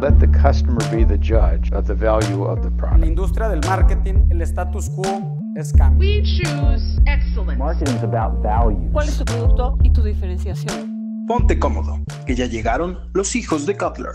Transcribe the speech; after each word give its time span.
Let 0.00 0.18
the 0.18 0.26
customer 0.28 0.80
be 0.90 1.04
the 1.04 1.16
judge 1.18 1.70
of 1.72 1.86
the 1.86 1.94
value 1.94 2.44
of 2.44 2.60
the 2.62 2.68
En 2.68 2.76
la 2.76 2.88
product. 2.88 3.04
industria 3.06 3.48
del 3.48 3.60
marketing, 3.68 4.28
el 4.30 4.42
status 4.42 4.88
quo 4.90 5.04
es 5.56 5.72
cambio. 5.72 6.00
We 6.08 6.22
choose 6.22 6.98
excellence. 7.06 7.56
Marketing 7.58 7.94
is 7.96 8.02
about 8.02 8.42
value. 8.42 8.90
¿Cuál 8.92 9.08
es 9.08 9.18
tu 9.18 9.24
producto 9.24 9.78
y 9.82 9.90
tu 9.92 10.02
diferenciación? 10.02 11.24
Ponte 11.28 11.58
cómodo, 11.58 11.98
que 12.26 12.34
ya 12.34 12.46
llegaron 12.46 12.98
los 13.14 13.36
hijos 13.36 13.64
de 13.64 13.76
Cutler. 13.76 14.12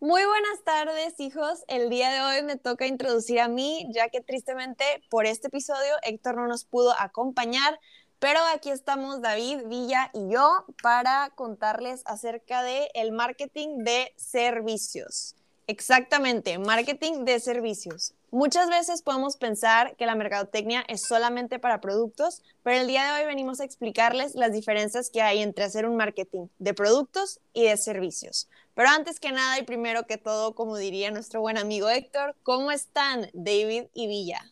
Muy 0.00 0.22
buenas 0.24 0.62
tardes, 0.64 1.18
hijos. 1.18 1.64
El 1.66 1.90
día 1.90 2.10
de 2.10 2.20
hoy 2.20 2.44
me 2.46 2.56
toca 2.56 2.86
introducir 2.86 3.40
a 3.40 3.48
mí, 3.48 3.90
ya 3.92 4.08
que 4.10 4.20
tristemente 4.20 4.84
por 5.10 5.26
este 5.26 5.48
episodio 5.48 5.92
Héctor 6.04 6.36
no 6.36 6.46
nos 6.46 6.64
pudo 6.64 6.92
acompañar, 7.00 7.80
pero 8.18 8.40
aquí 8.54 8.70
estamos 8.70 9.22
David, 9.22 9.62
Villa 9.66 10.10
y 10.12 10.32
yo 10.32 10.64
para 10.82 11.30
contarles 11.34 12.02
acerca 12.04 12.62
de 12.62 12.90
el 12.94 13.12
marketing 13.12 13.84
de 13.84 14.12
servicios. 14.16 15.34
Exactamente, 15.66 16.58
marketing 16.58 17.24
de 17.24 17.40
servicios. 17.40 18.14
Muchas 18.30 18.70
veces 18.70 19.02
podemos 19.02 19.36
pensar 19.36 19.96
que 19.96 20.06
la 20.06 20.14
mercadotecnia 20.14 20.82
es 20.88 21.02
solamente 21.02 21.58
para 21.58 21.80
productos, 21.80 22.42
pero 22.62 22.80
el 22.80 22.86
día 22.86 23.04
de 23.04 23.20
hoy 23.20 23.26
venimos 23.26 23.60
a 23.60 23.64
explicarles 23.64 24.34
las 24.34 24.52
diferencias 24.52 25.10
que 25.10 25.20
hay 25.20 25.42
entre 25.42 25.64
hacer 25.64 25.86
un 25.86 25.96
marketing 25.96 26.46
de 26.58 26.72
productos 26.72 27.40
y 27.52 27.64
de 27.64 27.76
servicios. 27.76 28.48
Pero 28.74 28.88
antes 28.88 29.20
que 29.20 29.30
nada 29.30 29.58
y 29.58 29.62
primero 29.62 30.06
que 30.06 30.16
todo, 30.16 30.54
como 30.54 30.76
diría 30.78 31.10
nuestro 31.10 31.42
buen 31.42 31.58
amigo 31.58 31.90
Héctor, 31.90 32.34
¿cómo 32.42 32.70
están 32.70 33.28
David 33.34 33.84
y 33.92 34.06
Villa? 34.06 34.42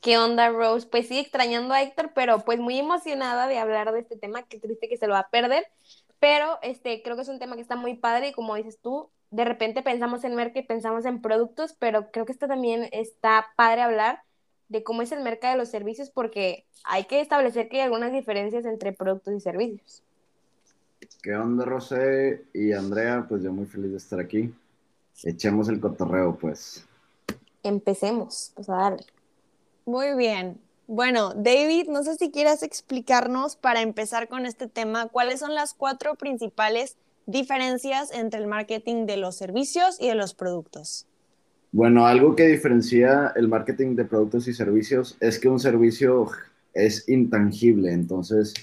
¿Qué 0.00 0.16
onda, 0.16 0.48
Rose? 0.48 0.86
Pues 0.86 1.08
sí, 1.08 1.18
extrañando 1.18 1.74
a 1.74 1.82
Héctor, 1.82 2.12
pero 2.14 2.40
pues 2.44 2.58
muy 2.58 2.78
emocionada 2.78 3.46
de 3.48 3.58
hablar 3.58 3.92
de 3.92 4.00
este 4.00 4.16
tema. 4.16 4.42
Qué 4.44 4.58
triste 4.58 4.88
que 4.88 4.96
se 4.96 5.06
lo 5.06 5.12
va 5.12 5.20
a 5.20 5.30
perder. 5.30 5.64
Pero 6.18 6.58
este, 6.62 7.02
creo 7.02 7.16
que 7.16 7.22
es 7.22 7.28
un 7.28 7.38
tema 7.38 7.54
que 7.54 7.62
está 7.62 7.76
muy 7.76 7.94
padre 7.94 8.28
y 8.28 8.32
como 8.32 8.54
dices 8.54 8.78
tú, 8.82 9.10
de 9.30 9.44
repente 9.44 9.82
pensamos 9.82 10.24
en 10.24 10.34
mercado 10.34 10.60
y 10.60 10.66
pensamos 10.66 11.04
en 11.04 11.20
productos, 11.20 11.74
pero 11.78 12.10
creo 12.10 12.24
que 12.24 12.32
esto 12.32 12.48
también 12.48 12.88
está 12.92 13.46
padre 13.56 13.82
hablar 13.82 14.22
de 14.68 14.82
cómo 14.82 15.02
es 15.02 15.12
el 15.12 15.22
mercado 15.22 15.54
de 15.54 15.58
los 15.58 15.68
servicios 15.68 16.10
porque 16.10 16.64
hay 16.84 17.04
que 17.04 17.20
establecer 17.20 17.68
que 17.68 17.78
hay 17.78 17.82
algunas 17.82 18.12
diferencias 18.12 18.64
entre 18.64 18.92
productos 18.92 19.34
y 19.34 19.40
servicios. 19.40 20.02
¿Qué 21.22 21.34
onda, 21.34 21.64
Rosé 21.64 22.44
y 22.54 22.72
Andrea? 22.72 23.26
Pues 23.28 23.42
yo 23.42 23.52
muy 23.52 23.66
feliz 23.66 23.90
de 23.90 23.96
estar 23.98 24.20
aquí. 24.20 24.54
Echemos 25.24 25.68
el 25.68 25.80
cotorreo, 25.80 26.36
pues. 26.36 26.86
Empecemos, 27.62 28.52
pues 28.54 28.68
a 28.70 28.76
darle. 28.76 29.04
Muy 29.86 30.14
bien. 30.16 30.58
Bueno, 30.86 31.34
David, 31.34 31.88
no 31.88 32.02
sé 32.02 32.16
si 32.16 32.30
quieras 32.30 32.62
explicarnos 32.62 33.54
para 33.56 33.80
empezar 33.80 34.28
con 34.28 34.44
este 34.44 34.66
tema, 34.66 35.06
cuáles 35.06 35.38
son 35.38 35.54
las 35.54 35.72
cuatro 35.72 36.16
principales 36.16 36.96
diferencias 37.26 38.12
entre 38.12 38.40
el 38.40 38.48
marketing 38.48 39.06
de 39.06 39.16
los 39.16 39.36
servicios 39.36 40.00
y 40.00 40.08
de 40.08 40.16
los 40.16 40.34
productos. 40.34 41.06
Bueno, 41.72 42.06
algo 42.06 42.34
que 42.34 42.48
diferencia 42.48 43.32
el 43.36 43.46
marketing 43.46 43.94
de 43.94 44.04
productos 44.04 44.48
y 44.48 44.52
servicios 44.52 45.16
es 45.20 45.38
que 45.38 45.48
un 45.48 45.60
servicio 45.60 46.28
es 46.74 47.08
intangible, 47.08 47.92
entonces, 47.92 48.54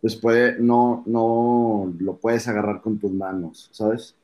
pues 0.00 0.16
puede, 0.16 0.58
no, 0.58 1.04
no 1.06 1.92
lo 2.00 2.16
puedes 2.16 2.48
agarrar 2.48 2.80
con 2.80 2.98
tus 2.98 3.12
manos, 3.12 3.68
¿sabes? 3.70 4.16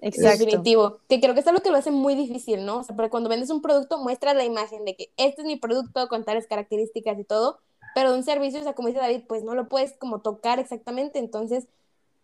Exacto. 0.00 0.44
Definitivo. 0.44 0.98
Que 1.08 1.20
creo 1.20 1.34
que 1.34 1.40
es 1.40 1.46
algo 1.46 1.62
que 1.62 1.70
lo 1.70 1.76
hace 1.76 1.90
muy 1.90 2.14
difícil, 2.14 2.64
¿no? 2.64 2.78
O 2.78 2.84
sea, 2.84 2.94
porque 2.94 3.10
cuando 3.10 3.28
vendes 3.28 3.50
un 3.50 3.62
producto, 3.62 3.98
muestras 3.98 4.36
la 4.36 4.44
imagen 4.44 4.84
de 4.84 4.96
que 4.96 5.10
este 5.16 5.42
es 5.42 5.46
mi 5.46 5.56
producto 5.56 6.08
con 6.08 6.24
tales 6.24 6.46
características 6.46 7.18
y 7.18 7.24
todo, 7.24 7.58
pero 7.94 8.10
de 8.10 8.18
un 8.18 8.24
servicio, 8.24 8.60
o 8.60 8.62
sea, 8.62 8.74
como 8.74 8.88
dice 8.88 9.00
David, 9.00 9.22
pues 9.28 9.44
no 9.44 9.54
lo 9.54 9.68
puedes 9.68 9.92
como 9.96 10.20
tocar 10.20 10.58
exactamente. 10.58 11.18
Entonces, 11.18 11.66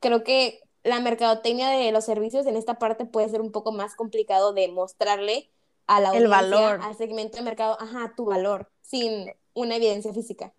creo 0.00 0.24
que 0.24 0.60
la 0.82 1.00
mercadotecnia 1.00 1.68
de 1.70 1.92
los 1.92 2.04
servicios 2.04 2.46
en 2.46 2.56
esta 2.56 2.78
parte 2.78 3.04
puede 3.04 3.28
ser 3.28 3.40
un 3.40 3.52
poco 3.52 3.72
más 3.72 3.94
complicado 3.94 4.52
de 4.52 4.68
mostrarle 4.68 5.50
a 5.86 6.00
la 6.00 6.10
El 6.10 6.26
audiencia, 6.32 6.58
valor. 6.58 6.80
al 6.82 6.96
segmento 6.96 7.36
de 7.36 7.42
mercado, 7.44 7.76
ajá, 7.80 8.14
tu 8.16 8.24
valor, 8.24 8.70
sin 8.82 9.32
una 9.54 9.76
evidencia 9.76 10.12
física. 10.12 10.54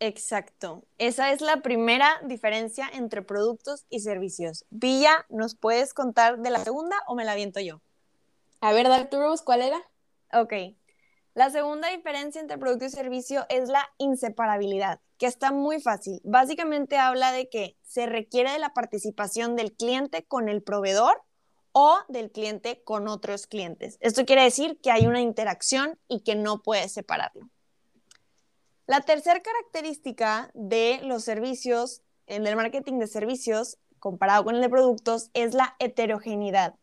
Exacto. 0.00 0.82
Esa 0.96 1.30
es 1.30 1.42
la 1.42 1.58
primera 1.60 2.20
diferencia 2.24 2.88
entre 2.92 3.20
productos 3.20 3.84
y 3.90 4.00
servicios. 4.00 4.64
Villa, 4.70 5.26
¿nos 5.28 5.54
puedes 5.54 5.92
contar 5.92 6.38
de 6.38 6.48
la 6.48 6.64
segunda 6.64 6.96
o 7.06 7.14
me 7.14 7.24
la 7.24 7.32
aviento 7.32 7.60
yo? 7.60 7.82
A 8.62 8.72
ver. 8.72 8.88
Rose, 9.12 9.44
¿cuál 9.44 9.60
era? 9.60 9.78
Ok. 10.32 10.54
La 11.34 11.50
segunda 11.50 11.90
diferencia 11.90 12.40
entre 12.40 12.56
producto 12.56 12.86
y 12.86 12.90
servicio 12.90 13.44
es 13.50 13.68
la 13.68 13.88
inseparabilidad, 13.98 15.00
que 15.18 15.26
está 15.26 15.52
muy 15.52 15.80
fácil. 15.82 16.20
Básicamente 16.24 16.96
habla 16.96 17.30
de 17.30 17.50
que 17.50 17.76
se 17.82 18.06
requiere 18.06 18.52
de 18.52 18.58
la 18.58 18.72
participación 18.72 19.54
del 19.54 19.74
cliente 19.74 20.24
con 20.24 20.48
el 20.48 20.62
proveedor 20.62 21.22
o 21.72 21.98
del 22.08 22.32
cliente 22.32 22.82
con 22.84 23.06
otros 23.06 23.46
clientes. 23.46 23.98
Esto 24.00 24.24
quiere 24.24 24.44
decir 24.44 24.80
que 24.82 24.90
hay 24.90 25.06
una 25.06 25.20
interacción 25.20 25.98
y 26.08 26.22
que 26.22 26.36
no 26.36 26.62
puedes 26.62 26.92
separarlo. 26.92 27.50
La 28.90 29.02
tercera 29.02 29.40
característica 29.40 30.50
de 30.52 30.98
los 31.04 31.22
servicios, 31.22 32.02
el 32.26 32.42
marketing 32.56 32.98
de 32.98 33.06
servicios, 33.06 33.78
comparado 34.00 34.42
con 34.42 34.56
el 34.56 34.60
de 34.60 34.68
productos, 34.68 35.30
es 35.32 35.54
la 35.54 35.76
heterogeneidad. 35.78 36.74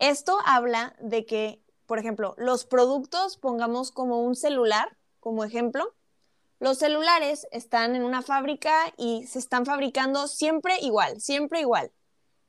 Esto 0.00 0.36
habla 0.44 0.96
de 1.00 1.26
que, 1.26 1.62
por 1.86 2.00
ejemplo, 2.00 2.34
los 2.38 2.64
productos, 2.64 3.36
pongamos 3.36 3.92
como 3.92 4.24
un 4.24 4.34
celular, 4.34 4.96
como 5.20 5.44
ejemplo, 5.44 5.94
los 6.58 6.78
celulares 6.78 7.46
están 7.52 7.94
en 7.94 8.02
una 8.02 8.22
fábrica 8.22 8.92
y 8.96 9.24
se 9.28 9.38
están 9.38 9.64
fabricando 9.64 10.26
siempre 10.26 10.80
igual, 10.80 11.20
siempre 11.20 11.60
igual. 11.60 11.92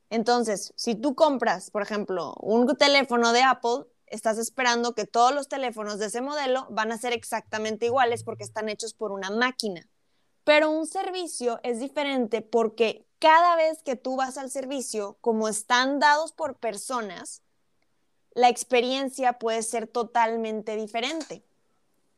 Entonces, 0.10 0.74
si 0.78 0.96
tú 0.96 1.14
compras, 1.14 1.70
por 1.70 1.84
ejemplo, 1.84 2.34
un 2.40 2.76
teléfono 2.76 3.34
de 3.34 3.44
Apple, 3.44 3.86
estás 4.16 4.38
esperando 4.38 4.96
que 4.96 5.06
todos 5.06 5.34
los 5.34 5.48
teléfonos 5.48 6.00
de 6.00 6.08
ese 6.08 6.22
modelo 6.22 6.68
van 6.70 6.92
a 6.92 6.98
ser 6.98 7.14
exactamente 7.14 7.86
iguales 7.86 8.24
porque 8.24 8.44
están 8.44 8.70
hechos 8.70 8.94
por 8.94 9.12
una 9.12 9.30
máquina. 9.30 9.88
Pero 10.44 10.70
un 10.70 10.86
servicio 10.86 11.60
es 11.64 11.80
diferente 11.80 12.42
porque 12.42 13.06
cada 13.20 13.56
vez 13.56 13.82
que 13.82 13.96
tú 13.96 14.16
vas 14.16 14.38
al 14.38 14.52
servicio, 14.52 15.18
como 15.22 15.48
están 15.48 16.00
dados 16.00 16.32
por 16.32 16.58
personas, 16.58 17.42
la 18.32 18.50
experiencia 18.50 19.40
puede 19.40 19.64
ser 19.64 19.88
totalmente 19.88 20.76
diferente. 20.76 21.44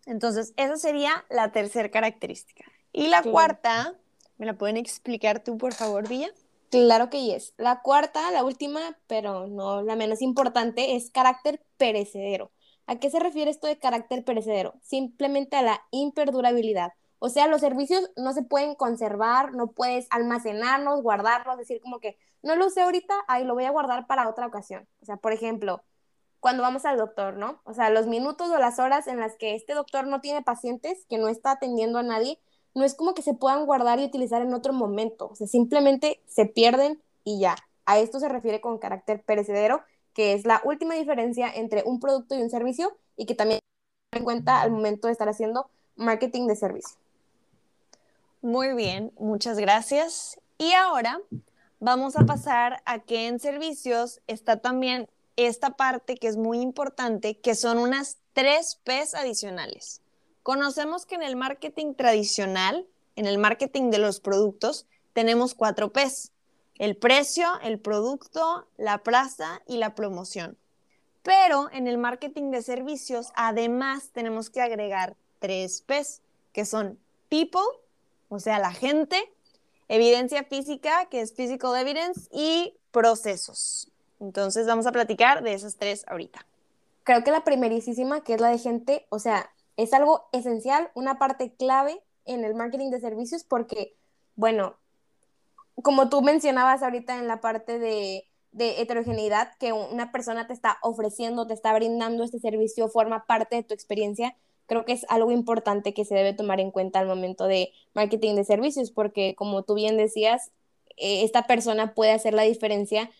Entonces, 0.05 0.53
esa 0.57 0.77
sería 0.77 1.25
la 1.29 1.51
tercera 1.51 1.89
característica. 1.89 2.65
Y 2.91 3.07
la 3.07 3.23
Sí. 3.23 3.29
cuarta, 3.29 3.95
¿me 4.37 4.45
la 4.45 4.57
pueden 4.57 4.77
explicar 4.77 5.43
tú, 5.43 5.57
por 5.57 5.73
favor, 5.73 6.07
Villa? 6.07 6.29
Claro 6.69 7.09
que 7.09 7.23
yes. 7.23 7.53
La 7.57 7.81
cuarta, 7.81 8.29
la 8.31 8.43
última, 8.43 8.97
pero 9.07 9.47
no 9.47 9.81
la 9.83 9.95
menos 9.95 10.21
importante, 10.21 10.95
es 10.95 11.09
carácter 11.11 11.61
perecedero. 11.77 12.51
¿A 12.87 12.99
qué 12.99 13.09
se 13.09 13.19
refiere 13.19 13.51
esto 13.51 13.67
de 13.67 13.79
carácter 13.79 14.23
perecedero? 14.25 14.73
Simplemente 14.81 15.55
a 15.55 15.61
la 15.61 15.81
imperdurabilidad. 15.91 16.91
O 17.19 17.29
sea, 17.29 17.47
los 17.47 17.61
servicios 17.61 18.11
no 18.17 18.33
se 18.33 18.43
pueden 18.43 18.75
conservar, 18.75 19.53
no 19.53 19.71
puedes 19.71 20.07
almacenarlos, 20.09 21.01
guardarlos, 21.01 21.57
decir 21.57 21.81
como 21.81 21.99
que 21.99 22.17
no 22.43 22.55
lo 22.55 22.67
usé 22.67 22.81
ahorita, 22.81 23.15
ahí 23.27 23.43
lo 23.43 23.55
voy 23.55 23.65
a 23.65 23.71
guardar 23.71 24.05
para 24.07 24.29
otra 24.29 24.45
ocasión. 24.47 24.87
O 25.01 25.05
sea, 25.05 25.17
por 25.17 25.33
ejemplo, 25.33 25.83
cuando 26.39 26.63
vamos 26.63 26.85
al 26.85 26.97
doctor, 26.97 27.35
¿no? 27.37 27.61
O 27.65 27.73
sea, 27.73 27.89
los 27.89 28.07
minutos 28.07 28.49
o 28.49 28.57
las 28.57 28.79
horas 28.79 29.07
en 29.07 29.19
las 29.19 29.35
que 29.37 29.55
este 29.55 29.73
doctor 29.73 30.05
no 30.07 30.21
tiene 30.21 30.43
pacientes, 30.43 31.05
que 31.09 31.17
no 31.17 31.29
está 31.29 31.51
atendiendo 31.51 31.99
a 31.99 32.03
nadie, 32.03 32.39
no 32.77 32.85
es 32.85 32.93
como 32.93 33.13
que 33.13 33.23
se 33.23 33.33
puedan 33.33 33.65
guardar 33.65 33.99
y 33.99 34.05
utilizar 34.05 34.41
en 34.41 34.53
otro 34.53 34.71
momento, 34.71 35.29
o 35.31 35.35
sea, 35.35 35.47
simplemente 35.47 36.21
se 36.27 36.45
pierden 36.45 37.01
y 37.23 37.39
ya. 37.39 37.55
A 37.85 37.97
esto 37.97 38.19
se 38.19 38.29
refiere 38.29 38.61
con 38.61 38.77
carácter 38.77 39.23
perecedero, 39.23 39.81
que 40.13 40.33
es 40.33 40.45
la 40.45 40.61
última 40.63 40.93
diferencia 40.93 41.49
entre 41.49 41.83
un 41.83 41.99
producto 41.99 42.35
y 42.35 42.41
un 42.41 42.49
servicio 42.49 42.95
y 43.15 43.25
que 43.25 43.33
también 43.33 43.59
en 44.11 44.23
cuenta 44.23 44.61
al 44.61 44.71
momento 44.71 45.07
de 45.07 45.13
estar 45.13 45.27
haciendo 45.27 45.69
marketing 45.95 46.47
de 46.47 46.55
servicio. 46.55 46.97
Muy 48.41 48.73
bien, 48.75 49.11
muchas 49.17 49.57
gracias. 49.57 50.39
Y 50.59 50.73
ahora 50.73 51.19
vamos 51.79 52.15
a 52.15 52.25
pasar 52.25 52.83
a 52.85 52.99
que 52.99 53.27
en 53.27 53.39
servicios 53.39 54.21
está 54.27 54.59
también 54.59 55.07
esta 55.35 55.71
parte 55.71 56.15
que 56.15 56.27
es 56.27 56.37
muy 56.37 56.61
importante, 56.61 57.39
que 57.39 57.55
son 57.55 57.79
unas 57.79 58.17
tres 58.33 58.79
P's 58.83 59.15
adicionales. 59.15 60.01
Conocemos 60.47 61.05
que 61.05 61.15
en 61.15 61.23
el 61.23 61.35
marketing 61.35 61.93
tradicional, 61.93 62.87
en 63.17 63.25
el 63.25 63.37
marketing 63.37 63.89
de 63.89 63.97
los 63.97 64.21
productos, 64.21 64.85
tenemos 65.11 65.53
cuatro 65.53 65.91
P's. 65.91 66.31
El 66.77 66.95
precio, 66.95 67.45
el 67.63 67.79
producto, 67.79 68.65
la 68.77 68.99
plaza 68.99 69.61
y 69.67 69.75
la 69.75 69.93
promoción. 69.93 70.57
Pero 71.21 71.69
en 71.73 71.85
el 71.85 71.97
marketing 71.97 72.51
de 72.51 72.61
servicios, 72.61 73.33
además, 73.35 74.11
tenemos 74.13 74.49
que 74.49 74.61
agregar 74.61 75.17
tres 75.39 75.81
P's, 75.81 76.21
que 76.53 76.63
son 76.63 76.97
people, 77.27 77.67
o 78.29 78.39
sea, 78.39 78.57
la 78.57 78.71
gente, 78.71 79.21
evidencia 79.89 80.45
física, 80.45 81.07
que 81.09 81.19
es 81.19 81.33
physical 81.33 81.75
evidence, 81.75 82.29
y 82.31 82.73
procesos. 82.91 83.91
Entonces 84.21 84.65
vamos 84.65 84.87
a 84.87 84.93
platicar 84.93 85.43
de 85.43 85.51
esas 85.51 85.75
tres 85.75 86.05
ahorita. 86.07 86.45
Creo 87.03 87.25
que 87.25 87.31
la 87.31 87.43
primerísima, 87.43 88.23
que 88.23 88.35
es 88.35 88.39
la 88.39 88.47
de 88.47 88.59
gente, 88.59 89.05
o 89.09 89.19
sea, 89.19 89.51
es 89.77 89.93
algo 89.93 90.27
esencial, 90.33 90.91
una 90.95 91.19
parte 91.19 91.55
clave 91.55 92.01
en 92.25 92.43
el 92.43 92.55
marketing 92.55 92.89
de 92.89 92.99
servicios 92.99 93.43
porque, 93.43 93.95
bueno, 94.35 94.75
como 95.81 96.09
tú 96.09 96.21
mencionabas 96.21 96.83
ahorita 96.83 97.17
en 97.17 97.27
la 97.27 97.39
parte 97.39 97.79
de, 97.79 98.25
heterogeneidad, 98.59 99.55
que 99.59 99.71
una 99.71 100.11
persona 100.11 100.47
te 100.47 100.53
está 100.53 100.79
ofreciendo, 100.81 101.45
te 101.45 101.53
está 101.53 101.73
brindando 101.73 102.23
este 102.23 102.39
servicio, 102.39 102.89
forma 102.89 103.27
parte 103.27 103.55
de 103.55 103.63
tu 103.63 103.75
experiencia, 103.75 104.35
creo 104.65 104.83
que 104.83 104.93
es 104.93 105.05
algo 105.09 105.31
importante 105.31 105.93
que 105.93 106.05
se 106.05 106.15
debe 106.15 106.33
tomar 106.33 106.59
en 106.59 106.71
cuenta 106.71 106.99
al 106.99 107.05
momento 107.05 107.45
de 107.45 107.71
marketing 107.93 108.33
de 108.33 108.45
servicios, 108.45 108.89
porque 108.89 109.35
como 109.35 109.61
tú 109.61 109.75
bien 109.75 109.95
decías, 109.95 110.51
eh, 110.97 111.23
esta 111.23 111.45
persona 111.45 111.93
puede 111.93 112.13
hacer 112.13 112.33
la 112.33 112.41
diferencia 112.41 113.11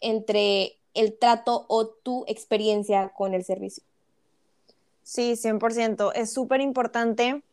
entre 0.00 0.78
el 0.94 1.18
trato 1.18 1.66
o 1.68 1.88
tu 1.88 2.24
experiencia 2.28 3.12
con 3.16 3.34
el 3.34 3.44
servicio. 3.44 3.82
Sí, 5.04 5.36
100%. 5.36 6.12
Es 6.14 6.32
súper 6.32 6.60
importante 6.60 7.44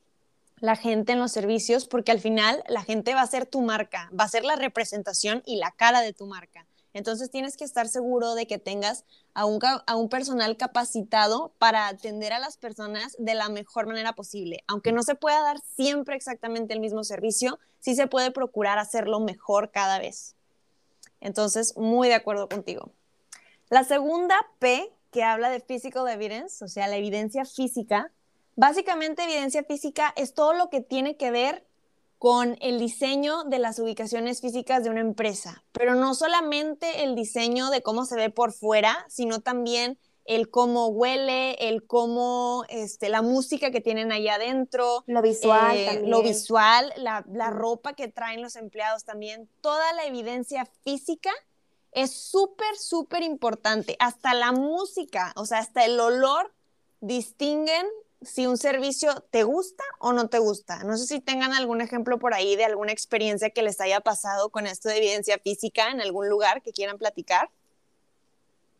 la 0.59 0.75
gente 0.75 1.11
en 1.11 1.19
los 1.19 1.31
servicios 1.31 1.85
porque 1.85 2.11
al 2.11 2.19
final 2.19 2.63
la 2.67 2.81
gente 2.81 3.13
va 3.13 3.21
a 3.21 3.27
ser 3.27 3.45
tu 3.45 3.61
marca, 3.61 4.09
va 4.17 4.23
a 4.23 4.29
ser 4.29 4.45
la 4.45 4.55
representación 4.55 5.43
y 5.45 5.57
la 5.57 5.71
cara 5.71 6.01
de 6.01 6.13
tu 6.13 6.25
marca. 6.27 6.65
Entonces 6.93 7.29
tienes 7.29 7.57
que 7.57 7.63
estar 7.63 7.87
seguro 7.87 8.35
de 8.35 8.47
que 8.47 8.57
tengas 8.57 9.05
a 9.33 9.45
un, 9.45 9.59
a 9.63 9.95
un, 9.95 10.09
personal 10.09 10.57
capacitado 10.57 11.53
para 11.57 11.87
atender 11.87 12.33
a 12.33 12.39
las 12.39 12.57
personas 12.57 13.15
de 13.17 13.33
la 13.33 13.49
mejor 13.49 13.87
manera 13.87 14.13
posible. 14.13 14.63
Aunque 14.67 14.91
no 14.91 15.03
se 15.03 15.15
pueda 15.15 15.41
dar 15.41 15.59
siempre 15.75 16.15
exactamente 16.15 16.73
el 16.73 16.79
mismo 16.79 17.03
servicio, 17.03 17.59
sí 17.79 17.95
se 17.95 18.07
puede 18.07 18.31
procurar 18.31 18.77
hacerlo 18.77 19.19
mejor 19.19 19.71
cada 19.71 19.99
vez. 19.99 20.35
Entonces, 21.21 21.77
muy 21.77 22.07
de 22.09 22.15
acuerdo 22.15 22.49
contigo. 22.49 22.91
La 23.69 23.85
segunda 23.85 24.35
P, 24.59 24.91
que 25.11 25.23
habla 25.23 25.49
de 25.49 25.59
physical 25.59 26.07
evidence, 26.07 26.63
o 26.63 26.67
sea, 26.67 26.87
la 26.87 26.97
evidencia 26.97 27.45
física, 27.45 28.11
básicamente 28.55 29.23
evidencia 29.23 29.63
física 29.63 30.13
es 30.15 30.33
todo 30.33 30.53
lo 30.53 30.69
que 30.69 30.81
tiene 30.81 31.17
que 31.17 31.31
ver 31.31 31.65
con 32.17 32.55
el 32.61 32.79
diseño 32.79 33.43
de 33.45 33.59
las 33.59 33.79
ubicaciones 33.79 34.41
físicas 34.41 34.83
de 34.83 34.89
una 34.89 35.01
empresa, 35.01 35.63
pero 35.71 35.95
no 35.95 36.13
solamente 36.13 37.03
el 37.03 37.15
diseño 37.15 37.69
de 37.71 37.81
cómo 37.81 38.05
se 38.05 38.15
ve 38.15 38.29
por 38.29 38.51
fuera, 38.53 39.05
sino 39.09 39.41
también 39.41 39.97
el 40.25 40.51
cómo 40.51 40.87
huele, 40.87 41.53
el 41.67 41.85
cómo, 41.87 42.63
este, 42.69 43.09
la 43.09 43.23
música 43.23 43.71
que 43.71 43.81
tienen 43.81 44.11
allá 44.11 44.35
adentro, 44.35 45.03
lo 45.07 45.21
visual, 45.23 45.75
eh, 45.75 46.03
lo 46.05 46.21
visual, 46.21 46.93
la, 46.95 47.25
la 47.33 47.49
ropa 47.49 47.93
que 47.93 48.07
traen 48.07 48.41
los 48.41 48.55
empleados 48.55 49.03
también, 49.03 49.49
toda 49.61 49.91
la 49.93 50.05
evidencia 50.05 50.67
física 50.83 51.31
es 51.91 52.11
súper, 52.13 52.75
súper 52.77 53.23
importante. 53.23 53.95
Hasta 53.99 54.33
la 54.33 54.51
música, 54.51 55.33
o 55.35 55.45
sea, 55.45 55.59
hasta 55.59 55.85
el 55.85 55.99
olor 55.99 56.53
distinguen 57.01 57.85
si 58.21 58.45
un 58.45 58.57
servicio 58.57 59.21
te 59.31 59.43
gusta 59.43 59.83
o 59.99 60.13
no 60.13 60.29
te 60.29 60.39
gusta. 60.39 60.83
No 60.83 60.97
sé 60.97 61.07
si 61.07 61.19
tengan 61.19 61.53
algún 61.53 61.81
ejemplo 61.81 62.19
por 62.19 62.33
ahí 62.33 62.55
de 62.55 62.65
alguna 62.65 62.91
experiencia 62.91 63.49
que 63.49 63.63
les 63.63 63.81
haya 63.81 63.99
pasado 64.01 64.51
con 64.51 64.67
esto 64.67 64.89
de 64.89 64.97
evidencia 64.97 65.39
física 65.39 65.89
en 65.89 66.01
algún 66.01 66.29
lugar 66.29 66.61
que 66.61 66.71
quieran 66.71 66.97
platicar. 66.97 67.49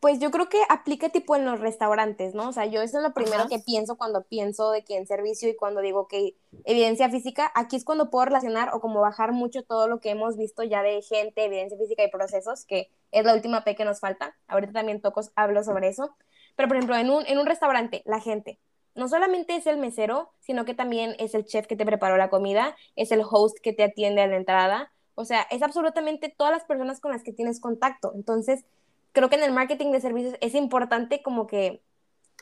Pues 0.02 0.18
yo 0.18 0.32
creo 0.32 0.48
que 0.48 0.58
aplica 0.68 1.10
tipo 1.10 1.36
en 1.36 1.44
los 1.44 1.60
restaurantes, 1.60 2.34
¿no? 2.34 2.48
O 2.48 2.52
sea, 2.52 2.66
yo 2.66 2.82
eso 2.82 2.96
es 2.96 3.04
lo 3.04 3.14
primero 3.14 3.46
que 3.48 3.60
pienso 3.60 3.96
cuando 3.96 4.24
pienso 4.24 4.72
de 4.72 4.82
que 4.82 4.96
en 4.96 5.06
servicio 5.06 5.48
y 5.48 5.54
cuando 5.54 5.80
digo 5.80 6.08
que 6.08 6.34
evidencia 6.64 7.08
física, 7.08 7.52
aquí 7.54 7.76
es 7.76 7.84
cuando 7.84 8.10
puedo 8.10 8.24
relacionar 8.24 8.70
o 8.74 8.80
como 8.80 9.00
bajar 9.00 9.30
mucho 9.30 9.62
todo 9.62 9.86
lo 9.86 10.00
que 10.00 10.10
hemos 10.10 10.36
visto 10.36 10.64
ya 10.64 10.82
de 10.82 11.02
gente, 11.02 11.44
evidencia 11.44 11.78
física 11.78 12.02
y 12.02 12.10
procesos, 12.10 12.64
que 12.64 12.90
es 13.12 13.24
la 13.24 13.32
última 13.32 13.62
P 13.62 13.76
que 13.76 13.84
nos 13.84 14.00
falta. 14.00 14.34
Ahorita 14.48 14.72
también 14.72 15.00
tocos 15.00 15.30
hablo 15.36 15.62
sobre 15.62 15.86
eso. 15.86 16.16
Pero 16.56 16.66
por 16.66 16.78
ejemplo, 16.78 16.96
en 16.96 17.08
un, 17.08 17.24
en 17.28 17.38
un 17.38 17.46
restaurante, 17.46 18.02
la 18.04 18.18
gente, 18.18 18.58
no 18.96 19.06
solamente 19.06 19.54
es 19.54 19.68
el 19.68 19.76
mesero, 19.76 20.32
sino 20.40 20.64
que 20.64 20.74
también 20.74 21.14
es 21.20 21.36
el 21.36 21.44
chef 21.44 21.68
que 21.68 21.76
te 21.76 21.86
preparó 21.86 22.16
la 22.16 22.28
comida, 22.28 22.74
es 22.96 23.12
el 23.12 23.22
host 23.22 23.56
que 23.62 23.72
te 23.72 23.84
atiende 23.84 24.22
a 24.22 24.26
la 24.26 24.36
entrada, 24.36 24.90
o 25.14 25.24
sea, 25.24 25.46
es 25.50 25.62
absolutamente 25.62 26.34
todas 26.36 26.52
las 26.52 26.64
personas 26.64 26.98
con 26.98 27.12
las 27.12 27.22
que 27.22 27.32
tienes 27.32 27.60
contacto. 27.60 28.12
Entonces, 28.16 28.64
creo 29.12 29.28
que 29.28 29.36
en 29.36 29.42
el 29.42 29.52
marketing 29.52 29.92
de 29.92 30.00
servicios 30.00 30.34
es 30.40 30.54
importante 30.54 31.22
como 31.22 31.46
que 31.46 31.82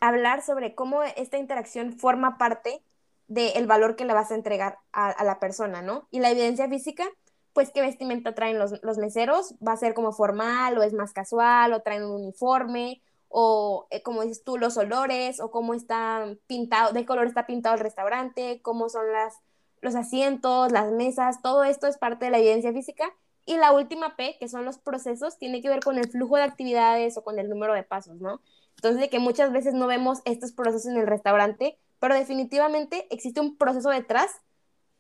hablar 0.01 0.43
sobre 0.43 0.75
cómo 0.75 1.03
esta 1.03 1.39
interacción 1.39 1.99
forma 1.99 2.39
parte 2.39 2.83
del 3.29 3.67
valor 3.67 3.97
que 3.97 4.05
le 4.05 4.15
vas 4.15 4.31
a 4.31 4.35
entregar 4.35 4.79
a, 4.93 5.23
la 5.25 5.39
persona, 5.39 5.83
¿no? 5.83 6.09
Y 6.11 6.21
la 6.21 6.31
evidencia 6.31 6.69
física, 6.69 7.05
pues 7.53 7.71
qué 7.71 7.81
vestimenta 7.81 8.35
traen 8.35 8.59
los, 8.59 8.83
los 8.83 8.99
meseros, 8.99 9.55
va 9.67 9.73
a 9.73 9.77
ser 9.77 9.95
como 9.95 10.13
formal 10.13 10.79
o 10.79 10.83
es 10.83 10.93
más 10.93 11.13
casual 11.13 11.73
o 11.73 11.83
traen 11.83 12.05
un 12.05 12.13
uniforme 12.23 13.03
o 13.31 13.87
eh, 13.91 14.03
como 14.03 14.23
dices 14.23 14.43
tú, 14.45 14.59
los 14.59 14.77
olores, 14.77 15.41
o 15.41 15.51
cómo 15.53 15.73
está 15.73 16.27
pintado, 16.49 16.93
de 16.93 17.07
color 17.07 17.29
está 17.29 17.47
pintado 17.47 17.77
el 17.77 17.81
restaurante, 17.81 18.61
cómo 18.61 18.89
son 18.89 19.11
las, 19.13 19.39
los 19.81 19.95
asientos, 19.95 20.73
las 20.73 20.91
mesas, 20.91 21.41
todo 21.41 21.63
esto 21.63 21.87
es 21.87 21.97
parte 21.97 22.25
de 22.27 22.33
la 22.33 22.39
evidencia 22.39 22.73
física. 22.73 23.15
Y 23.51 23.57
la 23.57 23.73
última 23.73 24.15
P, 24.15 24.37
que 24.39 24.47
son 24.47 24.65
los 24.65 24.79
procesos, 24.79 25.37
tiene 25.37 25.61
que 25.61 25.69
ver 25.69 25.81
con 25.81 25.99
el 25.99 26.09
flujo 26.09 26.37
de 26.37 26.45
actividades 26.45 27.17
o 27.17 27.25
con 27.25 27.41
el 27.41 27.49
número 27.49 27.75
de 27.75 27.83
pasos, 27.83 28.21
¿no? 28.21 28.41
Entonces, 28.77 29.01
de 29.01 29.11
que 29.11 29.19
muchas 29.19 29.51
veces 29.51 29.75
no 29.75 29.89
vemos 29.89 30.21
estos 30.25 30.53
procesos 30.53 30.87
en 30.87 30.97
el 30.97 31.09
restaurante, 31.09 31.77
pero 31.99 32.15
definitivamente 32.15 33.09
existe 33.11 33.41
un 33.41 33.57
proceso 33.57 33.91
detrás 33.91 34.31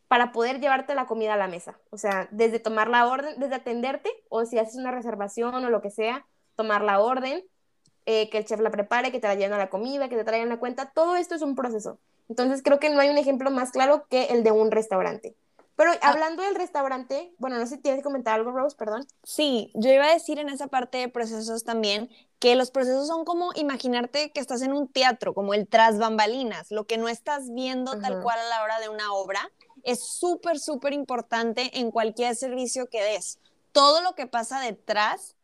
para 0.08 0.32
poder 0.32 0.58
llevarte 0.58 0.96
la 0.96 1.06
comida 1.06 1.34
a 1.34 1.36
la 1.36 1.46
mesa. 1.46 1.78
O 1.90 1.96
sea, 1.96 2.26
desde 2.32 2.58
tomar 2.58 2.88
la 2.88 3.06
orden, 3.06 3.38
desde 3.38 3.54
atenderte, 3.54 4.10
o 4.30 4.44
si 4.44 4.58
haces 4.58 4.74
una 4.74 4.90
reservación 4.90 5.54
o 5.54 5.70
lo 5.70 5.80
que 5.80 5.92
sea, 5.92 6.26
tomar 6.56 6.82
la 6.82 6.98
orden, 6.98 7.44
eh, 8.04 8.30
que 8.30 8.38
el 8.38 8.46
chef 8.46 8.58
la 8.58 8.72
prepare, 8.72 9.12
que 9.12 9.20
te 9.20 9.28
la 9.28 9.36
lleven 9.36 9.52
a 9.52 9.58
la 9.58 9.70
comida, 9.70 10.08
que 10.08 10.16
te 10.16 10.24
traigan 10.24 10.48
la 10.48 10.58
cuenta, 10.58 10.90
todo 10.92 11.14
esto 11.14 11.36
es 11.36 11.42
un 11.42 11.54
proceso. 11.54 12.00
Entonces 12.28 12.62
creo 12.64 12.80
que 12.80 12.90
no 12.90 12.98
hay 12.98 13.10
un 13.10 13.18
ejemplo 13.18 13.52
más 13.52 13.70
claro 13.70 14.06
que 14.10 14.24
el 14.24 14.42
de 14.42 14.50
un 14.50 14.72
restaurante. 14.72 15.36
Pero 15.80 15.92
ah. 15.92 16.10
hablando 16.10 16.42
del 16.42 16.56
restaurante, 16.56 17.32
bueno, 17.38 17.58
no 17.58 17.66
sé 17.66 17.76
si 17.76 17.80
tienes 17.80 18.00
que 18.00 18.04
comentar 18.04 18.34
algo, 18.34 18.50
Rose, 18.50 18.76
perdón. 18.76 19.06
Sí, 19.22 19.72
yo 19.72 19.90
iba 19.90 20.04
a 20.04 20.12
decir 20.12 20.38
en 20.38 20.50
esa 20.50 20.66
parte 20.66 20.98
de 20.98 21.08
procesos 21.08 21.64
también 21.64 22.10
que 22.38 22.54
los 22.54 22.70
procesos 22.70 23.06
son 23.06 23.24
como 23.24 23.52
imaginarte 23.54 24.30
que 24.30 24.40
estás 24.40 24.60
en 24.60 24.74
un 24.74 24.88
teatro, 24.88 25.32
como 25.32 25.54
el 25.54 25.66
tras 25.66 25.96
bambalinas, 25.96 26.70
lo 26.70 26.86
que 26.86 26.98
no 26.98 27.08
estás 27.08 27.54
viendo 27.54 27.98
tal 27.98 28.20
cual 28.20 28.38
a 28.38 28.48
la 28.50 28.62
hora 28.62 28.78
de 28.78 28.90
una 28.90 29.14
obra, 29.14 29.40
es 29.82 30.06
súper, 30.06 30.58
súper 30.58 30.92
importante 30.92 31.70
en 31.80 31.90
cualquier 31.90 32.36
servicio 32.36 32.90
que 32.90 33.02
des. 33.02 33.38
Todo 33.72 34.02
lo 34.02 34.14
que 34.14 34.26
pasa 34.26 34.60
detrás, 34.60 35.34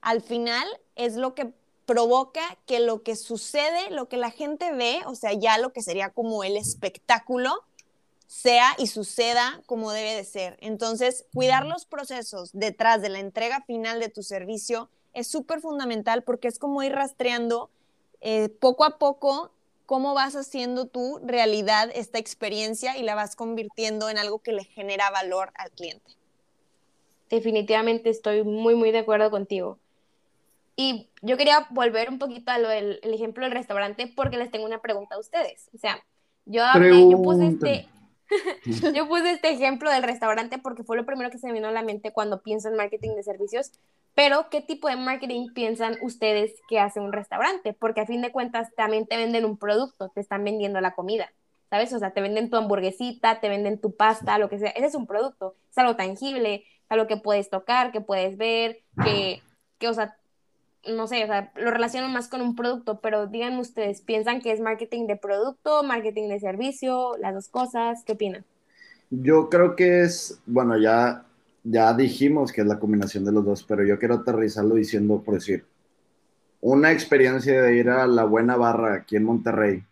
al 0.00 0.22
final, 0.22 0.66
es 0.96 1.14
lo 1.14 1.36
que 1.36 1.52
provoca 1.86 2.58
que 2.66 2.80
lo 2.80 3.04
que 3.04 3.14
sucede, 3.14 3.90
lo 3.90 4.08
que 4.08 4.16
la 4.16 4.32
gente 4.32 4.72
ve, 4.72 5.02
o 5.06 5.14
sea, 5.14 5.34
ya 5.34 5.56
lo 5.58 5.72
que 5.72 5.82
sería 5.82 6.10
como 6.10 6.42
el 6.42 6.56
espectáculo, 6.56 7.62
sea 8.26 8.74
y 8.78 8.86
suceda 8.86 9.62
como 9.66 9.92
debe 9.92 10.14
de 10.14 10.24
ser. 10.24 10.56
Entonces, 10.60 11.26
cuidar 11.34 11.66
los 11.66 11.84
procesos 11.84 12.50
detrás 12.52 13.02
de 13.02 13.08
la 13.08 13.20
entrega 13.20 13.62
final 13.62 14.00
de 14.00 14.08
tu 14.08 14.22
servicio 14.22 14.88
es 15.12 15.28
súper 15.28 15.60
fundamental 15.60 16.22
porque 16.22 16.48
es 16.48 16.58
como 16.58 16.82
ir 16.82 16.92
rastreando 16.92 17.70
eh, 18.20 18.48
poco 18.48 18.84
a 18.84 18.98
poco 18.98 19.52
cómo 19.86 20.14
vas 20.14 20.34
haciendo 20.34 20.86
tu 20.86 21.20
realidad 21.24 21.90
esta 21.94 22.18
experiencia 22.18 22.96
y 22.96 23.02
la 23.02 23.14
vas 23.14 23.36
convirtiendo 23.36 24.08
en 24.08 24.18
algo 24.18 24.38
que 24.38 24.52
le 24.52 24.64
genera 24.64 25.10
valor 25.10 25.52
al 25.56 25.70
cliente. 25.70 26.12
Definitivamente 27.30 28.10
estoy 28.10 28.42
muy, 28.42 28.74
muy 28.74 28.90
de 28.90 28.98
acuerdo 28.98 29.30
contigo. 29.30 29.78
Y 30.76 31.08
yo 31.22 31.36
quería 31.36 31.66
volver 31.70 32.08
un 32.08 32.18
poquito 32.18 32.50
a 32.50 32.58
lo 32.58 32.68
del 32.68 32.98
el 33.02 33.14
ejemplo 33.14 33.44
del 33.44 33.52
restaurante 33.52 34.12
porque 34.14 34.36
les 34.36 34.50
tengo 34.50 34.64
una 34.64 34.80
pregunta 34.80 35.14
a 35.14 35.18
ustedes. 35.18 35.68
O 35.74 35.78
sea, 35.78 36.02
yo, 36.46 36.62
yo, 37.10 37.22
puse 37.22 37.46
este, 37.46 37.88
yo 38.94 39.08
puse 39.08 39.32
este 39.32 39.50
ejemplo 39.50 39.90
del 39.90 40.02
restaurante 40.02 40.58
porque 40.58 40.84
fue 40.84 40.96
lo 40.96 41.06
primero 41.06 41.30
que 41.30 41.38
se 41.38 41.46
me 41.46 41.52
vino 41.52 41.68
a 41.68 41.72
la 41.72 41.82
mente 41.82 42.12
cuando 42.12 42.42
pienso 42.42 42.68
en 42.68 42.76
marketing 42.76 43.14
de 43.16 43.22
servicios. 43.22 43.72
Pero, 44.14 44.48
¿qué 44.48 44.60
tipo 44.60 44.88
de 44.88 44.96
marketing 44.96 45.52
piensan 45.54 45.96
ustedes 46.02 46.54
que 46.68 46.78
hace 46.78 47.00
un 47.00 47.12
restaurante? 47.12 47.72
Porque 47.72 48.00
a 48.00 48.06
fin 48.06 48.22
de 48.22 48.30
cuentas 48.30 48.68
también 48.76 49.06
te 49.06 49.16
venden 49.16 49.44
un 49.44 49.58
producto, 49.58 50.10
te 50.10 50.20
están 50.20 50.44
vendiendo 50.44 50.80
la 50.80 50.94
comida, 50.94 51.32
¿sabes? 51.68 51.92
O 51.92 51.98
sea, 51.98 52.12
te 52.12 52.20
venden 52.20 52.48
tu 52.48 52.56
hamburguesita, 52.56 53.40
te 53.40 53.48
venden 53.48 53.80
tu 53.80 53.96
pasta, 53.96 54.38
lo 54.38 54.48
que 54.48 54.58
sea. 54.58 54.70
Ese 54.70 54.86
es 54.86 54.94
un 54.94 55.06
producto, 55.06 55.56
es 55.70 55.78
algo 55.78 55.96
tangible, 55.96 56.54
es 56.54 56.90
algo 56.90 57.08
que 57.08 57.16
puedes 57.16 57.50
tocar, 57.50 57.90
que 57.90 58.00
puedes 58.00 58.36
ver, 58.36 58.82
que, 59.04 59.42
que 59.78 59.88
o 59.88 59.94
sea, 59.94 60.16
no 60.88 61.06
sé, 61.06 61.24
o 61.24 61.26
sea, 61.26 61.52
lo 61.56 61.70
relaciono 61.70 62.08
más 62.08 62.28
con 62.28 62.40
un 62.40 62.54
producto, 62.56 63.00
pero 63.00 63.26
díganme 63.26 63.60
ustedes, 63.60 64.00
¿piensan 64.00 64.40
que 64.40 64.52
es 64.52 64.60
marketing 64.60 65.06
de 65.06 65.16
producto, 65.16 65.82
marketing 65.82 66.28
de 66.28 66.40
servicio, 66.40 67.16
las 67.18 67.34
dos 67.34 67.48
cosas? 67.48 68.02
¿Qué 68.04 68.12
opinan? 68.12 68.44
Yo 69.10 69.48
creo 69.48 69.76
que 69.76 70.02
es, 70.02 70.40
bueno, 70.46 70.78
ya, 70.78 71.24
ya 71.62 71.92
dijimos 71.94 72.52
que 72.52 72.62
es 72.62 72.66
la 72.66 72.78
combinación 72.78 73.24
de 73.24 73.32
los 73.32 73.44
dos, 73.44 73.64
pero 73.64 73.84
yo 73.84 73.98
quiero 73.98 74.14
aterrizarlo 74.16 74.74
diciendo, 74.74 75.22
por 75.22 75.34
decir, 75.34 75.64
una 76.60 76.92
experiencia 76.92 77.62
de 77.62 77.76
ir 77.76 77.90
a 77.90 78.06
la 78.06 78.24
buena 78.24 78.56
barra 78.56 78.94
aquí 78.94 79.16
en 79.16 79.24
Monterrey, 79.24 79.84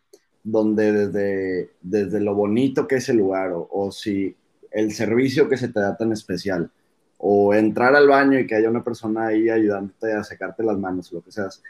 donde 0.42 0.92
desde, 0.92 1.70
desde 1.82 2.20
lo 2.20 2.34
bonito 2.34 2.88
que 2.88 2.96
es 2.96 3.08
el 3.08 3.18
lugar, 3.18 3.52
o, 3.52 3.68
o 3.70 3.92
si 3.92 4.34
el 4.70 4.92
servicio 4.92 5.48
que 5.48 5.56
se 5.56 5.68
te 5.68 5.80
da 5.80 5.96
tan 5.96 6.12
especial, 6.12 6.70
o 7.24 7.54
entrar 7.54 7.94
al 7.94 8.08
baño 8.08 8.40
y 8.40 8.46
que 8.48 8.56
haya 8.56 8.68
una 8.68 8.82
persona 8.82 9.28
ahí 9.28 9.48
ayudándote 9.48 10.12
a 10.12 10.24
secarte 10.24 10.64
las 10.64 10.76
manos, 10.76 11.12
lo 11.12 11.22
que 11.22 11.30
seas. 11.30 11.62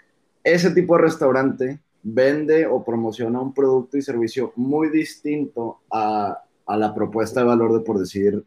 Ese 0.42 0.70
tipo 0.70 0.96
de 0.96 1.02
restaurante 1.02 1.78
vende 2.02 2.66
o 2.66 2.82
promociona 2.82 3.38
un 3.38 3.52
producto 3.52 3.98
y 3.98 4.02
servicio 4.02 4.54
muy 4.56 4.88
distinto 4.88 5.80
a, 5.90 6.42
a 6.64 6.76
la 6.78 6.94
propuesta 6.94 7.40
de 7.40 7.46
valor 7.46 7.74
de, 7.74 7.80
por 7.80 7.98
decir, 7.98 8.42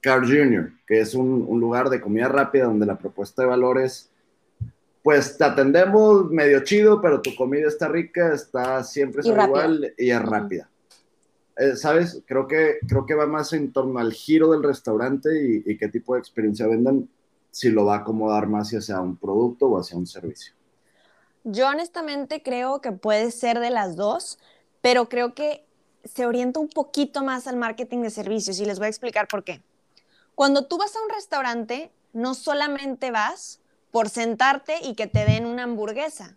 Carl 0.00 0.24
Jr., 0.24 0.72
que 0.86 1.00
es 1.00 1.16
un, 1.16 1.44
un 1.48 1.58
lugar 1.58 1.90
de 1.90 2.00
comida 2.00 2.28
rápida 2.28 2.66
donde 2.66 2.86
la 2.86 2.96
propuesta 2.96 3.42
de 3.42 3.48
valores 3.48 4.08
pues 5.02 5.36
te 5.36 5.42
atendemos 5.42 6.30
medio 6.30 6.62
chido, 6.62 7.00
pero 7.00 7.20
tu 7.20 7.34
comida 7.34 7.66
está 7.66 7.88
rica, 7.88 8.32
está 8.32 8.84
siempre 8.84 9.22
Y 9.24 9.30
igual 9.30 9.92
y 9.98 10.10
es 10.10 10.22
rápida. 10.22 10.68
Eh, 11.56 11.76
¿Sabes? 11.76 12.22
Creo 12.26 12.46
que, 12.46 12.78
creo 12.88 13.04
que 13.04 13.14
va 13.14 13.26
más 13.26 13.52
en 13.52 13.72
torno 13.72 13.98
al 13.98 14.12
giro 14.12 14.50
del 14.52 14.62
restaurante 14.62 15.28
y, 15.42 15.62
y 15.70 15.76
qué 15.76 15.88
tipo 15.88 16.14
de 16.14 16.20
experiencia 16.20 16.66
vendan, 16.66 17.08
si 17.50 17.68
lo 17.68 17.84
va 17.84 17.96
a 17.96 17.98
acomodar 17.98 18.46
más 18.46 18.70
hacia 18.72 19.00
un 19.00 19.16
producto 19.16 19.66
o 19.66 19.78
hacia 19.78 19.96
un 19.96 20.06
servicio. 20.06 20.54
Yo 21.44 21.68
honestamente 21.68 22.42
creo 22.42 22.80
que 22.80 22.92
puede 22.92 23.30
ser 23.30 23.58
de 23.60 23.70
las 23.70 23.96
dos, 23.96 24.38
pero 24.80 25.08
creo 25.08 25.34
que 25.34 25.64
se 26.04 26.26
orienta 26.26 26.60
un 26.60 26.68
poquito 26.68 27.22
más 27.22 27.46
al 27.46 27.56
marketing 27.56 27.98
de 28.02 28.10
servicios 28.10 28.58
y 28.58 28.64
les 28.64 28.78
voy 28.78 28.86
a 28.86 28.90
explicar 28.90 29.28
por 29.28 29.44
qué. 29.44 29.60
Cuando 30.34 30.66
tú 30.66 30.78
vas 30.78 30.96
a 30.96 31.02
un 31.02 31.10
restaurante, 31.10 31.90
no 32.12 32.34
solamente 32.34 33.10
vas 33.10 33.60
por 33.90 34.08
sentarte 34.08 34.76
y 34.82 34.94
que 34.94 35.06
te 35.06 35.24
den 35.24 35.46
una 35.46 35.64
hamburguesa, 35.64 36.36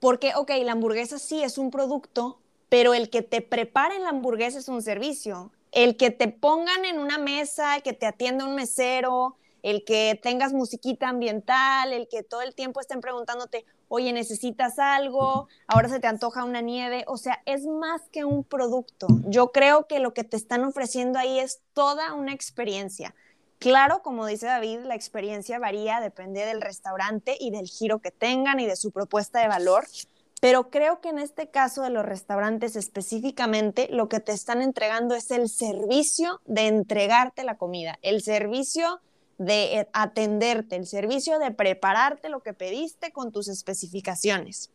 porque, 0.00 0.32
ok, 0.36 0.50
la 0.64 0.72
hamburguesa 0.72 1.18
sí 1.18 1.42
es 1.42 1.56
un 1.56 1.70
producto, 1.70 2.38
pero 2.72 2.94
el 2.94 3.10
que 3.10 3.20
te 3.20 3.42
preparen 3.42 4.02
la 4.02 4.08
hamburguesa 4.08 4.58
es 4.58 4.68
un 4.68 4.80
servicio. 4.80 5.52
El 5.72 5.98
que 5.98 6.10
te 6.10 6.28
pongan 6.28 6.86
en 6.86 6.98
una 6.98 7.18
mesa, 7.18 7.82
que 7.82 7.92
te 7.92 8.06
atienda 8.06 8.46
un 8.46 8.54
mesero, 8.54 9.36
el 9.62 9.84
que 9.84 10.18
tengas 10.22 10.54
musiquita 10.54 11.10
ambiental, 11.10 11.92
el 11.92 12.08
que 12.08 12.22
todo 12.22 12.40
el 12.40 12.54
tiempo 12.54 12.80
estén 12.80 13.02
preguntándote, 13.02 13.66
oye, 13.88 14.14
necesitas 14.14 14.78
algo, 14.78 15.48
ahora 15.66 15.90
se 15.90 16.00
te 16.00 16.06
antoja 16.06 16.44
una 16.44 16.62
nieve, 16.62 17.04
o 17.08 17.18
sea, 17.18 17.42
es 17.44 17.66
más 17.66 18.00
que 18.10 18.24
un 18.24 18.42
producto. 18.42 19.06
Yo 19.26 19.52
creo 19.52 19.86
que 19.86 19.98
lo 19.98 20.14
que 20.14 20.24
te 20.24 20.38
están 20.38 20.64
ofreciendo 20.64 21.18
ahí 21.18 21.40
es 21.40 21.60
toda 21.74 22.14
una 22.14 22.32
experiencia. 22.32 23.14
Claro, 23.58 24.00
como 24.00 24.24
dice 24.24 24.46
David, 24.46 24.78
la 24.86 24.94
experiencia 24.94 25.58
varía, 25.58 26.00
depende 26.00 26.46
del 26.46 26.62
restaurante 26.62 27.36
y 27.38 27.50
del 27.50 27.68
giro 27.68 27.98
que 27.98 28.10
tengan 28.10 28.60
y 28.60 28.66
de 28.66 28.76
su 28.76 28.92
propuesta 28.92 29.40
de 29.40 29.48
valor, 29.48 29.84
pero 30.42 30.70
creo 30.70 31.00
que 31.00 31.10
en 31.10 31.20
este 31.20 31.50
caso 31.50 31.82
de 31.82 31.90
los 31.90 32.04
restaurantes 32.04 32.74
específicamente, 32.74 33.86
lo 33.92 34.08
que 34.08 34.18
te 34.18 34.32
están 34.32 34.60
entregando 34.60 35.14
es 35.14 35.30
el 35.30 35.48
servicio 35.48 36.40
de 36.46 36.66
entregarte 36.66 37.44
la 37.44 37.56
comida, 37.56 38.00
el 38.02 38.22
servicio 38.22 39.00
de 39.38 39.78
eh, 39.78 39.88
atenderte, 39.92 40.74
el 40.74 40.88
servicio 40.88 41.38
de 41.38 41.52
prepararte 41.52 42.28
lo 42.28 42.42
que 42.42 42.54
pediste 42.54 43.12
con 43.12 43.30
tus 43.30 43.46
especificaciones. 43.46 44.72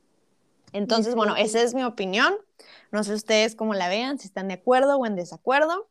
Entonces, 0.72 1.16
bueno, 1.16 1.36
esa 1.36 1.62
es 1.62 1.74
mi 1.74 1.84
opinión. 1.84 2.34
No 2.94 3.04
sé 3.04 3.14
ustedes 3.14 3.54
cómo 3.54 3.74
la 3.74 3.90
vean, 3.90 4.20
si 4.20 4.28
están 4.28 4.48
de 4.48 4.54
acuerdo 4.54 4.96
o 4.96 5.06
en 5.06 5.18
desacuerdo. 5.18 5.90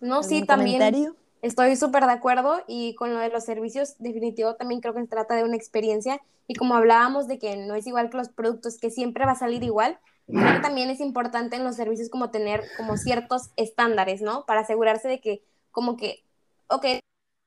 No, 0.00 0.22
sí, 0.22 0.36
¿Algún 0.36 0.46
también 0.46 0.78
comentario? 0.78 1.16
Estoy 1.42 1.76
súper 1.76 2.04
de 2.04 2.12
acuerdo 2.12 2.62
y 2.66 2.94
con 2.94 3.14
lo 3.14 3.20
de 3.20 3.28
los 3.28 3.44
servicios, 3.44 3.96
definitivo 3.98 4.54
también 4.56 4.80
creo 4.80 4.94
que 4.94 5.02
se 5.02 5.06
trata 5.06 5.34
de 5.34 5.44
una 5.44 5.56
experiencia 5.56 6.20
y 6.46 6.54
como 6.54 6.74
hablábamos 6.74 7.28
de 7.28 7.38
que 7.38 7.56
no 7.56 7.74
es 7.74 7.86
igual 7.86 8.10
que 8.10 8.16
los 8.16 8.28
productos, 8.28 8.78
que 8.78 8.90
siempre 8.90 9.24
va 9.24 9.32
a 9.32 9.36
salir 9.36 9.62
igual, 9.62 9.98
creo 10.26 10.54
que 10.54 10.60
también 10.60 10.90
es 10.90 11.00
importante 11.00 11.56
en 11.56 11.64
los 11.64 11.76
servicios 11.76 12.08
como 12.08 12.30
tener 12.30 12.64
como 12.76 12.96
ciertos 12.96 13.50
estándares, 13.56 14.22
¿no? 14.22 14.44
Para 14.46 14.60
asegurarse 14.60 15.08
de 15.08 15.20
que 15.20 15.42
como 15.70 15.96
que, 15.96 16.24
ok, 16.68 16.86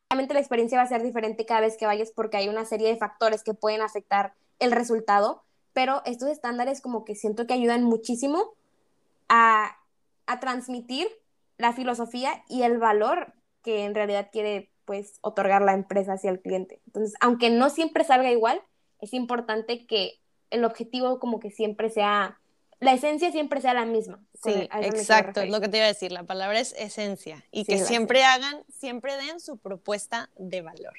obviamente 0.09 0.33
la 0.33 0.39
experiencia 0.39 0.77
va 0.77 0.83
a 0.83 0.87
ser 0.87 1.03
diferente 1.03 1.45
cada 1.45 1.61
vez 1.61 1.77
que 1.77 1.85
vayas 1.85 2.11
porque 2.11 2.37
hay 2.37 2.49
una 2.49 2.65
serie 2.65 2.87
de 2.87 2.97
factores 2.97 3.43
que 3.43 3.53
pueden 3.53 3.81
afectar 3.81 4.33
el 4.59 4.71
resultado, 4.71 5.43
pero 5.73 6.01
estos 6.05 6.29
estándares 6.29 6.81
como 6.81 7.03
que 7.03 7.15
siento 7.15 7.47
que 7.47 7.53
ayudan 7.53 7.83
muchísimo 7.83 8.53
a, 9.27 9.77
a 10.25 10.39
transmitir 10.39 11.07
la 11.57 11.73
filosofía 11.73 12.43
y 12.47 12.63
el 12.63 12.77
valor 12.77 13.33
que 13.63 13.85
en 13.85 13.95
realidad 13.95 14.29
quiere 14.31 14.69
pues 14.85 15.17
otorgar 15.21 15.61
la 15.61 15.73
empresa 15.73 16.13
hacia 16.13 16.29
el 16.29 16.41
cliente. 16.41 16.81
Entonces, 16.85 17.15
aunque 17.19 17.49
no 17.49 17.69
siempre 17.69 18.03
salga 18.03 18.31
igual, 18.31 18.61
es 18.99 19.13
importante 19.13 19.85
que 19.85 20.19
el 20.49 20.65
objetivo 20.65 21.19
como 21.19 21.39
que 21.39 21.49
siempre 21.49 21.89
sea, 21.89 22.39
la 22.79 22.93
esencia 22.93 23.31
siempre 23.31 23.61
sea 23.61 23.73
la 23.73 23.85
misma. 23.85 24.19
Sí, 24.43 24.69
exacto, 24.81 25.41
es 25.41 25.49
lo 25.49 25.61
que 25.61 25.69
te 25.69 25.77
iba 25.77 25.85
a 25.85 25.89
decir. 25.89 26.11
La 26.11 26.23
palabra 26.23 26.59
es 26.59 26.73
esencia 26.77 27.43
y 27.51 27.65
Sí, 27.65 27.73
que 27.73 27.79
siempre 27.79 28.23
hagan, 28.23 28.63
siempre 28.69 29.15
den 29.15 29.39
su 29.39 29.57
propuesta 29.57 30.29
de 30.37 30.61
valor. 30.61 30.93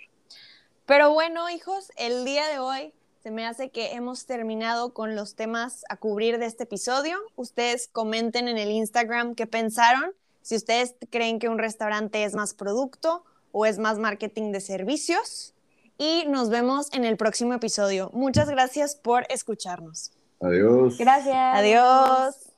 Pero 0.87 1.13
bueno, 1.13 1.49
hijos, 1.51 1.93
el 1.97 2.25
día 2.25 2.47
de 2.49 2.59
hoy 2.59 2.93
se 3.23 3.31
me 3.31 3.47
hace 3.47 3.71
que 3.71 3.93
hemos 3.93 4.27
terminado 4.27 4.93
con 4.93 5.17
los 5.17 5.35
temas 5.35 5.85
a 5.89 5.97
cubrir 5.97 6.39
de 6.39 6.45
este 6.45 6.65
episodio. 6.65 7.19
Ustedes 7.37 7.89
comenten 7.89 8.49
en 8.49 8.59
el 8.59 8.71
Instagram 8.71 9.35
qué 9.35 9.47
pensaron, 9.47 10.13
si 10.45 10.57
ustedes 10.57 10.95
creen 11.11 11.39
que 11.39 11.49
un 11.49 11.59
restaurante 11.59 12.23
es 12.23 12.35
más 12.35 12.53
producto 12.53 13.25
o 13.51 13.65
es 13.65 13.79
más 13.79 13.99
marketing 13.99 14.53
de 14.53 14.61
servicios. 14.61 15.55
Y 15.97 16.25
nos 16.29 16.51
vemos 16.51 16.93
en 16.93 17.05
el 17.05 17.17
próximo 17.17 17.55
episodio. 17.55 18.11
Muchas 18.13 18.51
gracias 18.51 18.95
por 18.95 19.25
escucharnos. 19.31 20.13
Adiós. 20.41 20.99
Gracias. 20.99 21.35
Adiós. 21.35 22.54